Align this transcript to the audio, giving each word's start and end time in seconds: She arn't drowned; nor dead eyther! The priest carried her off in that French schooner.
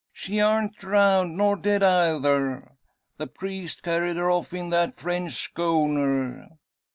She 0.11 0.39
arn't 0.41 0.77
drowned; 0.77 1.37
nor 1.37 1.55
dead 1.55 1.83
eyther! 1.83 2.75
The 3.17 3.27
priest 3.27 3.83
carried 3.83 4.15
her 4.17 4.31
off 4.31 4.51
in 4.51 4.71
that 4.71 4.97
French 4.99 5.33
schooner. 5.33 6.57